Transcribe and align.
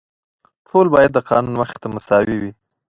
ټول 0.67 0.85
باید 0.95 1.11
د 1.13 1.19
قانون 1.29 1.53
مخې 1.61 1.77
ته 1.81 1.87
مساوي 1.93 2.35
وي. 2.41 2.51